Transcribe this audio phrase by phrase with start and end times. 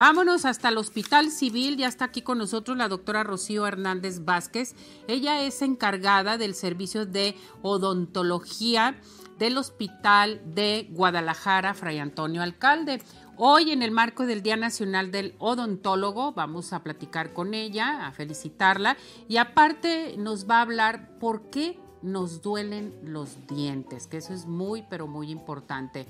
[0.00, 4.76] Vámonos hasta el Hospital Civil, ya está aquí con nosotros la doctora Rocío Hernández Vázquez.
[5.08, 9.00] Ella es encargada del servicio de odontología
[9.40, 13.02] del Hospital de Guadalajara, Fray Antonio Alcalde.
[13.36, 18.12] Hoy, en el marco del Día Nacional del Odontólogo, vamos a platicar con ella, a
[18.12, 18.96] felicitarla
[19.28, 24.46] y aparte nos va a hablar por qué nos duelen los dientes, que eso es
[24.46, 26.06] muy, pero muy importante.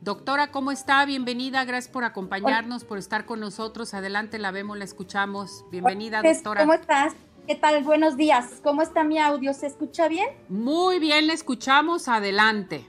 [0.00, 1.04] Doctora, ¿cómo está?
[1.06, 3.94] Bienvenida, gracias por acompañarnos, por estar con nosotros.
[3.94, 5.64] Adelante, la vemos, la escuchamos.
[5.70, 6.60] Bienvenida, doctora.
[6.60, 7.14] ¿Cómo estás?
[7.46, 7.82] ¿Qué tal?
[7.82, 8.60] Buenos días.
[8.62, 9.54] ¿Cómo está mi audio?
[9.54, 10.28] ¿Se escucha bien?
[10.48, 12.08] Muy bien, le escuchamos.
[12.08, 12.88] Adelante.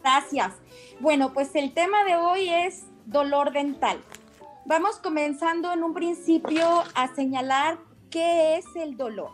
[0.00, 0.54] Gracias.
[1.00, 3.98] Bueno, pues el tema de hoy es dolor dental.
[4.64, 7.78] Vamos comenzando en un principio a señalar
[8.10, 9.30] qué es el dolor.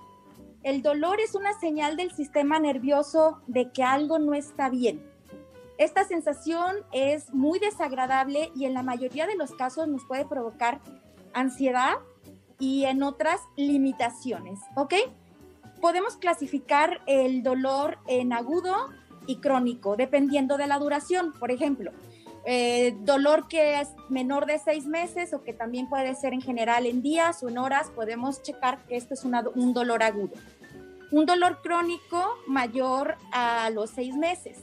[0.63, 5.11] El dolor es una señal del sistema nervioso de que algo no está bien
[5.81, 10.79] esta sensación es muy desagradable y en la mayoría de los casos nos puede provocar
[11.33, 11.95] ansiedad
[12.59, 14.93] y en otras limitaciones, ¿ok?
[15.81, 18.91] Podemos clasificar el dolor en agudo
[19.27, 21.33] y crónico, dependiendo de la duración.
[21.33, 21.93] Por ejemplo,
[22.45, 26.85] eh, dolor que es menor de seis meses o que también puede ser en general
[26.85, 30.35] en días o en horas, podemos checar que esto es un dolor agudo.
[31.11, 34.59] Un dolor crónico mayor a los seis meses.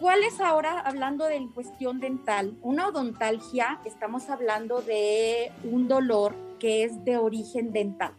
[0.00, 3.80] ¿Cuál es ahora, hablando de cuestión dental, una odontalgia?
[3.84, 8.12] Estamos hablando de un dolor que es de origen dental.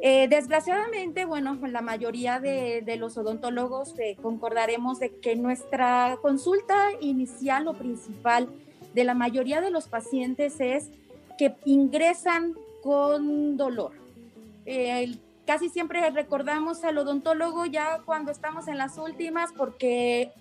[0.00, 7.68] Eh, desgraciadamente, bueno, la mayoría de, los odontólogos eh, concordaremos de que nuestra consulta inicial
[7.68, 8.48] o principal
[8.92, 10.90] de la mayoría de los pacientes es
[11.38, 13.92] que ingresan con dolor.
[14.66, 20.32] Eh, casi siempre recordamos al odontólogo ya cuando estamos en las últimas porque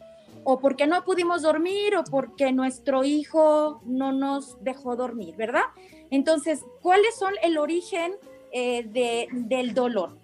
[0.43, 5.63] o porque no pudimos dormir o porque nuestro hijo no nos dejó dormir, ¿verdad?
[6.09, 8.13] Entonces, ¿cuáles son el origen
[8.51, 10.17] eh, de, del dolor?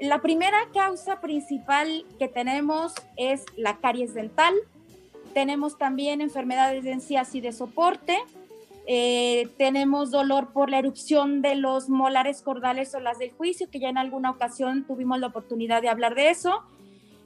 [0.00, 4.54] La primera causa principal que tenemos es la caries dental.
[5.34, 8.16] Tenemos también enfermedades de encías y de soporte,
[8.90, 13.80] eh, tenemos dolor por la erupción de los molares cordales o las del juicio, que
[13.80, 16.62] ya en alguna ocasión tuvimos la oportunidad de hablar de eso,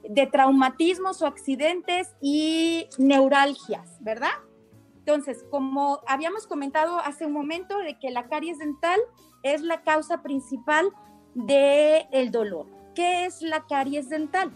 [0.03, 4.33] de traumatismos o accidentes y neuralgias, ¿verdad?
[4.97, 8.99] Entonces, como habíamos comentado hace un momento, de que la caries dental
[9.41, 10.89] es la causa principal
[11.33, 12.67] del el dolor.
[12.93, 14.51] ¿Qué es la caries dental?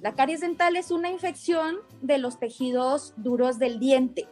[0.00, 4.26] La caries dental es una infección de los tejidos duros del diente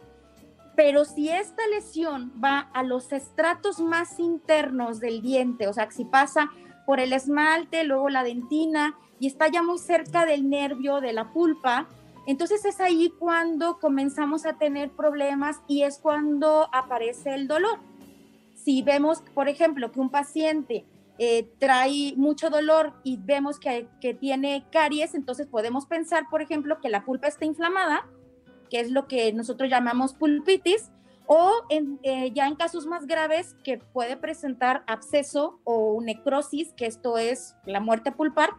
[0.77, 6.05] pero si esta lesión va a los estratos más internos del diente, o sea, si
[6.05, 6.51] pasa
[6.85, 11.33] por el esmalte, luego la dentina y está ya muy cerca del nervio, de la
[11.33, 11.89] pulpa,
[12.27, 17.79] entonces es ahí cuando comenzamos a tener problemas y es cuando aparece el dolor.
[18.53, 20.85] Si vemos, por ejemplo, que un paciente
[21.17, 26.79] eh, trae mucho dolor y vemos que, que tiene caries, entonces podemos pensar, por ejemplo,
[26.79, 28.07] que la pulpa está inflamada
[28.69, 30.91] que es lo que nosotros llamamos pulpitis,
[31.27, 37.17] o eh, ya en casos más graves que puede presentar absceso o necrosis, que esto
[37.17, 38.51] es la muerte pulpar,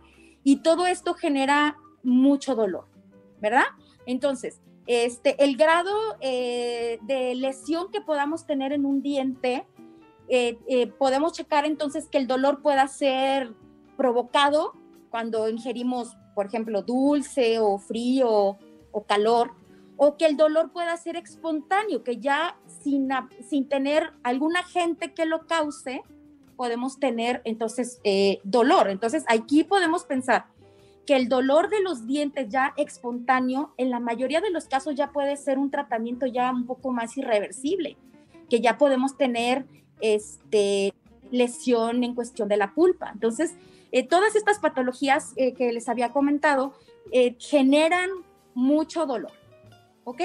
[0.45, 2.87] y todo esto genera mucho dolor,
[3.41, 3.65] ¿verdad?
[4.07, 9.67] Entonces, este, el grado eh, de lesión que podamos tener en un diente,
[10.29, 13.55] eh, podemos checar entonces que el dolor pueda ser
[13.97, 14.75] provocado
[15.11, 18.59] cuando ingerimos, por ejemplo, dulce o frío
[18.93, 19.53] o calor,
[19.99, 23.09] o que el dolor pueda ser espontáneo, que ya sin,
[23.47, 26.03] sin tener algún agente que lo cause,
[26.57, 28.89] podemos tener entonces eh, dolor.
[28.89, 30.47] Entonces aquí podemos pensar
[31.05, 35.11] que el dolor de los dientes ya espontáneo, en la mayoría de los casos ya
[35.11, 37.97] puede ser un tratamiento ya un poco más irreversible,
[38.49, 39.67] que ya podemos tener
[40.01, 40.95] este,
[41.33, 43.11] lesión en cuestión de la pulpa.
[43.13, 43.57] Entonces,
[43.91, 46.75] eh, todas estas patologías eh, que les había comentado
[47.39, 48.11] generan
[48.55, 49.33] mucho dolor.
[50.09, 50.23] ¿Ok?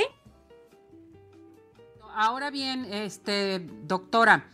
[2.16, 4.50] Ahora bien, este, doctora,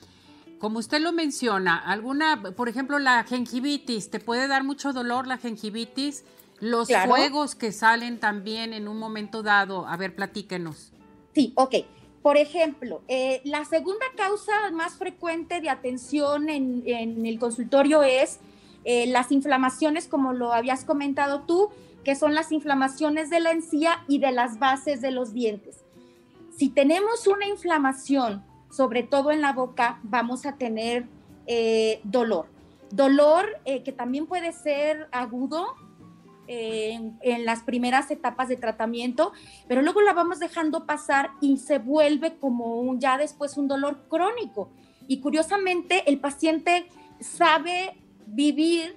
[0.57, 5.37] como usted lo menciona, alguna, por ejemplo, la gingivitis, ¿te puede dar mucho dolor la
[5.37, 6.23] gingivitis?
[6.59, 9.87] Los fuegos que salen también en un momento dado.
[9.87, 10.91] A ver, platíquenos.
[11.33, 11.75] Sí, ok.
[12.21, 16.83] Por ejemplo, eh, la segunda causa más frecuente de atención en,
[17.25, 18.39] el consultorio es
[18.85, 21.69] eh, las inflamaciones, como lo habías comentado tú,
[22.03, 25.83] que son las inflamaciones de la encía y de las bases de los dientes.
[26.55, 31.05] Si tenemos una inflamación, sobre todo en la boca, vamos a tener
[31.47, 32.47] eh, dolor.
[32.91, 35.75] Dolor eh, que también puede ser agudo,
[36.51, 39.33] en, las primeras etapas de tratamiento,
[39.67, 44.05] pero luego la vamos dejando pasar y se vuelve como un, ya después un dolor
[44.09, 44.71] crónico.
[45.07, 46.87] Y curiosamente el paciente
[47.19, 47.95] sabe
[48.33, 48.95] vivir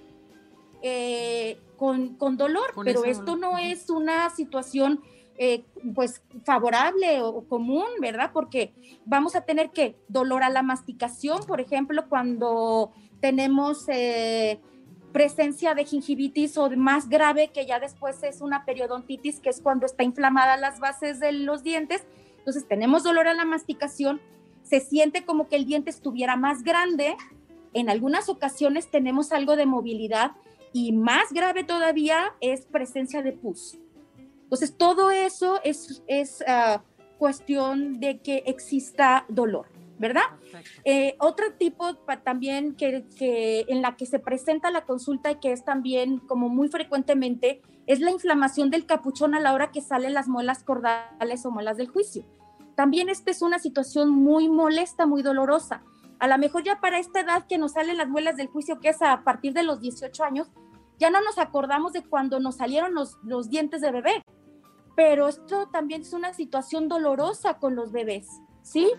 [0.83, 5.01] eh, con, dolor, pero esto no es una situación
[5.37, 5.65] eh,
[5.95, 8.31] pues favorable o común, ¿verdad?
[8.33, 8.73] Porque
[9.05, 14.61] vamos a tener que dolor a la masticación, por ejemplo, cuando tenemos eh,
[15.13, 19.87] presencia de gingivitis o más grave, que ya después es una periodontitis, que es cuando
[19.87, 22.05] está inflamada las bases de los dientes.
[22.39, 24.21] Entonces tenemos dolor a la masticación,
[24.63, 27.17] se siente como que el diente estuviera más grande.
[27.75, 30.33] En algunas ocasiones tenemos algo de movilidad
[30.73, 33.79] y más grave todavía es presencia de pus.
[34.45, 36.83] Entonces todo eso es, es ah,
[37.19, 39.67] cuestión de que exista dolor.
[40.03, 40.23] ¿verdad?
[40.85, 43.07] Eh, otro tipo también que,
[43.69, 48.01] en la que se presenta la consulta y que es también como muy frecuentemente es
[48.01, 51.87] la inflamación del capuchón a la hora que salen las muelas cordales o muelas del
[51.87, 52.25] juicio.
[52.75, 55.85] También esta es una situación muy molesta, muy dolorosa.
[56.23, 58.91] A lo mejor ya para esta edad que nos salen las muelas del juicio, que
[58.91, 60.53] es a partir de los 18 años,
[60.97, 64.23] ya no nos acordamos de cuando nos salieron los, los dientes de bebé.
[64.95, 68.29] Pero esto también es una situación dolorosa con los bebés,
[68.63, 68.93] ¿sí?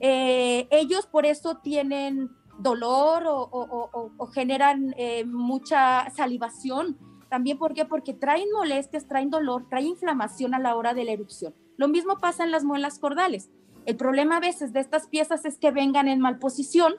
[0.00, 6.96] Eh, ellos por eso tienen dolor o, generan eh, mucha salivación.
[7.28, 7.84] También ¿por qué?
[7.84, 11.54] porque traen molestias, traen dolor, traen inflamación a la hora de la erupción.
[11.76, 13.50] Lo mismo pasa en las muelas cordales.
[13.86, 16.94] El problema a veces de estas piezas es que vengan en mal posición,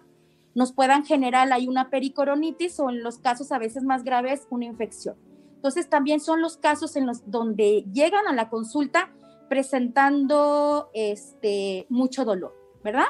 [0.56, 4.66] nos puedan generar ahí una pericoronitis o en los casos a veces más graves una
[4.66, 5.16] infección.
[5.56, 9.12] Entonces también son los casos en los donde llegan a la consulta
[9.48, 12.62] presentando este mucho dolor.
[12.84, 13.06] ¿verdad?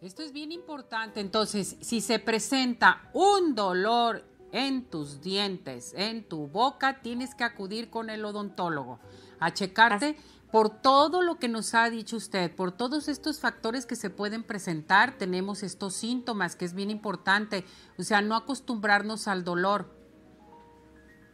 [0.00, 1.20] Esto es bien importante.
[1.20, 7.88] Entonces, si se presenta un dolor en tus dientes, en tu boca, tienes que acudir
[7.88, 8.98] con el odontólogo
[9.38, 10.16] a checarte
[10.52, 14.44] por todo lo que nos ha dicho usted, por todos estos factores que se pueden
[14.44, 17.64] presentar, tenemos estos síntomas que es bien importante,
[17.98, 19.90] o sea, no acostumbrarnos al dolor.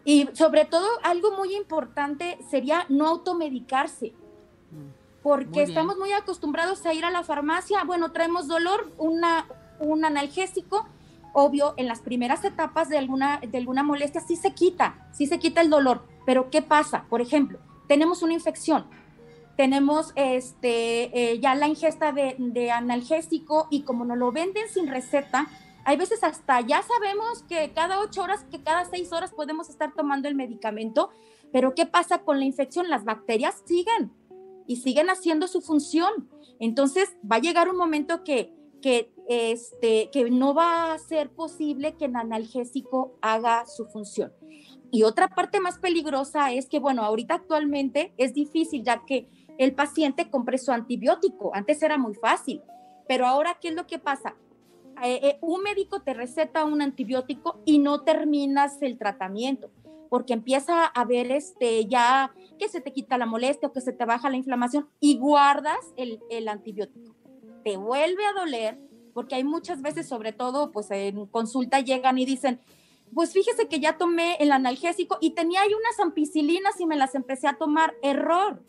[0.04, 4.14] Y sobre todo, algo muy importante sería no automedicarse.
[4.70, 9.46] Mm porque estamos muy acostumbrados a ir a la farmacia, bueno, traemos dolor, una,
[9.80, 10.86] un analgésico,
[11.32, 15.38] obvio, en las primeras etapas de alguna, de alguna molestia sí se quita, sí se
[15.38, 17.04] quita el dolor, pero ¿qué pasa?
[17.08, 18.86] Por ejemplo, tenemos una infección,
[19.58, 24.86] tenemos este, eh, ya la ingesta de, de, analgésico y como nos lo venden sin
[24.86, 25.48] receta,
[25.84, 29.92] hay veces hasta ya sabemos que cada ocho horas, que cada seis horas podemos estar
[29.96, 31.10] tomando el medicamento,
[31.52, 32.88] pero ¿qué pasa con la infección?
[32.88, 34.12] Las bacterias siguen
[34.68, 36.30] y siguen haciendo su función.
[36.60, 41.96] Entonces va a llegar un momento que, que, este, que no va a ser posible
[41.96, 44.32] que el analgésico haga su función.
[44.92, 49.28] Y otra parte más peligrosa es que, bueno, ahorita actualmente es difícil ya que
[49.58, 51.54] el paciente compre su antibiótico.
[51.54, 52.62] Antes era muy fácil,
[53.06, 54.36] pero ahora, ¿qué es lo que pasa?
[55.02, 59.70] Eh, eh, un médico te receta un antibiótico y no terminas el tratamiento
[60.08, 63.92] porque empieza a ver este, ya que se te quita la molestia o que se
[63.92, 67.14] te baja la inflamación y guardas el, el antibiótico.
[67.64, 68.78] Te vuelve a doler,
[69.12, 72.60] porque hay muchas veces, sobre todo, pues en consulta llegan y dicen,
[73.14, 77.14] pues fíjese que ya tomé el analgésico y tenía ahí unas ampicilinas y me las
[77.14, 77.94] empecé a tomar.
[78.02, 78.62] Error.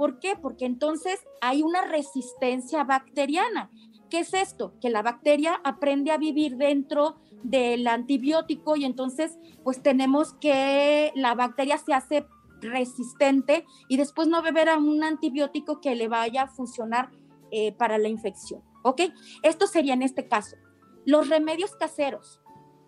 [0.00, 0.34] ¿Por qué?
[0.34, 3.70] Porque entonces hay una resistencia bacteriana.
[4.08, 4.72] ¿Qué es esto?
[4.80, 11.34] Que la bacteria aprende a vivir dentro del antibiótico y entonces pues tenemos que la
[11.34, 12.26] bacteria se hace
[12.62, 17.10] resistente y después no beber a un antibiótico que le vaya a funcionar
[17.50, 18.62] eh, para la infección.
[18.82, 19.02] ¿Ok?
[19.42, 20.56] Esto sería en este caso.
[21.04, 22.40] Los remedios caseros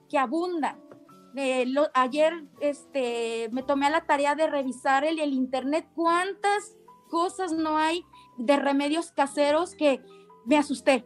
[0.09, 0.81] que abundan.
[1.37, 6.79] Eh, ayer este, me tomé a la tarea de revisar el, el internet cuántas
[7.13, 8.07] cosas no hay
[8.39, 10.01] de remedios caseros que
[10.47, 11.05] me asusté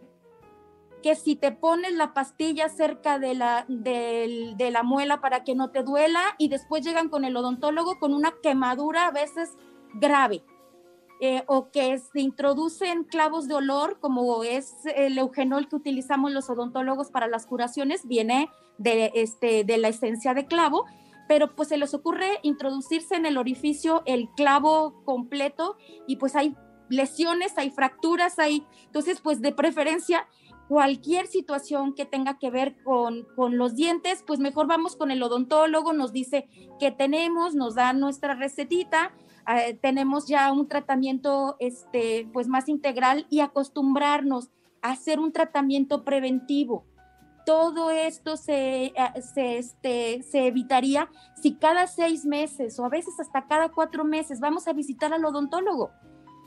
[1.03, 5.71] que si te pones la pastilla cerca de la, de, la muela para que no
[5.71, 9.57] te duela y después llegan con el odontólogo con una quemadura a veces
[9.95, 10.43] grave.
[11.21, 16.51] Eh, o que se introducen clavos de olor, como es el eugenol que utilizamos los
[16.51, 20.85] odontólogos para las curaciones, viene de, este, de la esencia de clavo,
[21.29, 26.55] pero pues se les ocurre introducirse en el orificio el clavo completo y pues hay
[26.89, 30.27] lesiones, hay fracturas, hay, entonces pues de preferencia
[30.69, 35.23] cualquier situación que tenga que ver con, con, los dientes, pues mejor vamos con el
[35.23, 36.49] odontólogo, nos dice
[36.81, 39.13] qué tenemos, nos da nuestra recetita,
[39.49, 44.51] eh, tenemos ya un tratamiento este, pues más integral y acostumbrarnos
[44.83, 46.85] a hacer un tratamiento preventivo.
[47.47, 51.09] Todo esto se, eh, se, este, se evitaría
[51.41, 55.25] si cada seis meses o a veces hasta cada cuatro meses vamos a visitar al
[55.25, 55.93] odontólogo.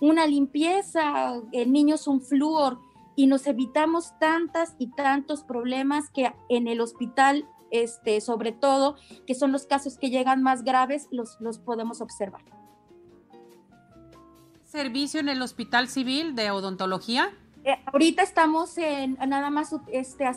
[0.01, 2.79] Una limpieza, el niño es un flúor
[3.15, 9.35] y nos evitamos tantas y tantos problemas que en el hospital, este, sobre todo, que
[9.35, 12.43] son los casos que llegan más graves, los, los podemos observar.
[14.65, 17.31] ¿Servicio en el Hospital Civil de Odontología?
[17.63, 20.29] Eh, ahorita estamos en nada más este,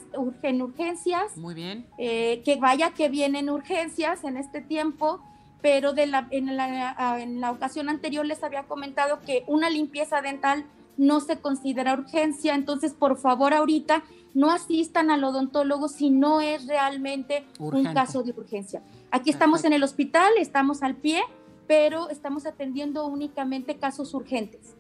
[0.43, 1.37] en urgencias.
[1.37, 1.87] Muy bien.
[1.99, 5.21] Eh, que vaya que vienen urgencias en este tiempo,
[5.61, 10.21] pero de la, en, la, en la ocasión anterior les había comentado que una limpieza
[10.21, 10.65] dental
[10.97, 14.03] no se considera urgencia, entonces por favor ahorita
[14.35, 18.83] no asistan al odontólogo si no es realmente un caso de urgencia.
[19.11, 21.23] Aquí estamos en el hospital, estamos al pie,
[21.67, 24.75] pero estamos atendiendo únicamente casos urgentes.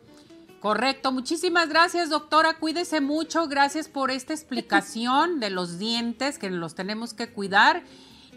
[0.62, 6.76] Correcto, muchísimas gracias doctora, cuídese mucho, gracias por esta explicación de los dientes que los
[6.76, 7.82] tenemos que cuidar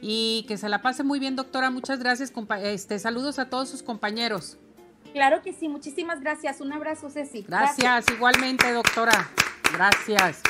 [0.01, 3.83] y que se la pase muy bien doctora, muchas gracias, este, saludos a todos sus
[3.83, 4.57] compañeros.
[5.13, 7.43] Claro que sí, muchísimas gracias, un abrazo Ceci.
[7.47, 8.05] gracias.
[8.09, 9.29] igualmente doctora,
[9.71, 10.41] gracias.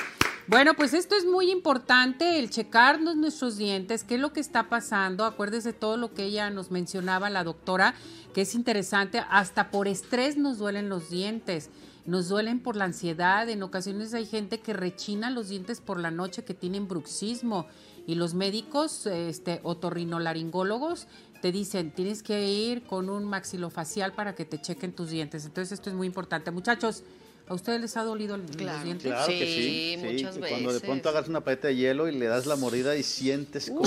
[0.47, 4.69] Bueno, pues esto es muy importante, el checarnos nuestros dientes, qué es lo que está
[4.69, 5.25] pasando.
[5.25, 7.95] Acuérdese todo lo que ella nos mencionaba, la doctora,
[8.31, 9.23] que es interesante.
[9.31, 11.71] Hasta por estrés nos duelen los dientes,
[12.05, 13.49] nos duelen por la ansiedad.
[13.49, 17.65] En ocasiones hay gente que rechina los dientes por la noche, que tienen bruxismo.
[18.05, 21.07] Y los médicos, este, otorrinolaringólogos,
[21.41, 25.43] te dicen, tienes que ir con un maxilofacial para que te chequen tus dientes.
[25.43, 26.51] Entonces esto es muy importante.
[26.51, 27.03] Muchachos,
[27.47, 29.11] ¿A ustedes les ha dolido los dientes?
[29.11, 30.49] Claro que sí, muchas veces.
[30.49, 33.69] Cuando de pronto hagas una paleta de hielo y le das la mordida y sientes
[33.69, 33.83] como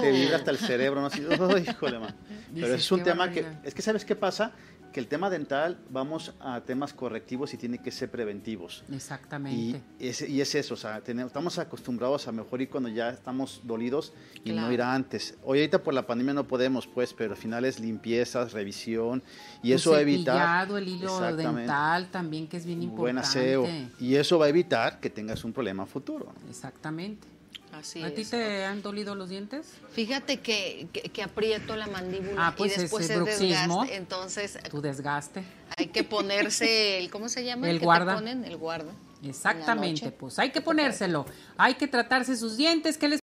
[0.00, 1.08] te vibra hasta el cerebro, ¿no?
[1.08, 1.20] Así,
[1.68, 2.16] híjole, man.
[2.54, 4.52] Pero es un tema que, es que ¿sabes qué pasa?
[4.96, 8.82] Que el tema dental vamos a temas correctivos y tiene que ser preventivos.
[8.90, 9.82] Exactamente.
[10.00, 13.60] Y es, y es eso, o sea, estamos acostumbrados a mejor ir cuando ya estamos
[13.64, 15.36] dolidos y no ir antes.
[15.44, 19.22] Hoy ahorita por la pandemia no podemos, pues, pero al final es limpiezas, revisión
[19.62, 20.70] y eso va a evitar...
[20.70, 23.02] el hilo dental también, que es bien importante.
[23.02, 23.68] Buen aseo.
[24.00, 26.32] Y eso va a evitar que tengas un problema futuro.
[26.48, 27.35] Exactamente.
[27.78, 29.74] ¿A ti te han dolido los dientes?
[29.92, 33.96] Fíjate que, que, aprieto la mandíbula ah, pues y después se desgaste.
[33.96, 35.44] Entonces, tu desgaste.
[35.76, 37.68] Hay que ponerse el, ¿cómo se llama?
[37.68, 38.18] El, guarda.
[38.18, 38.92] el guarda.
[39.22, 41.26] Exactamente, pues hay que ponérselo.
[41.56, 42.96] Hay que tratarse sus dientes.
[42.96, 43.14] ¿Qué les